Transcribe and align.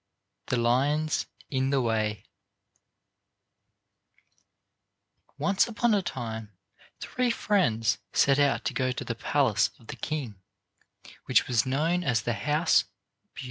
THE 0.47 0.57
LIONS 0.57 1.27
IN 1.51 1.69
THE 1.69 1.79
WAY 1.79 2.25
Once 5.37 5.67
upon 5.67 5.93
a 5.93 6.01
time 6.01 6.51
three 6.99 7.29
friends 7.29 7.99
set 8.11 8.39
out 8.39 8.65
to 8.65 8.73
go 8.73 8.91
to 8.91 9.05
the 9.05 9.13
palace 9.13 9.69
of 9.77 9.85
the 9.93 9.95
king, 9.95 10.41
which 11.25 11.47
was 11.47 11.67
known 11.67 12.03
as 12.03 12.23
the 12.23 12.33
House 12.33 12.85
Beautiful. 13.35 13.39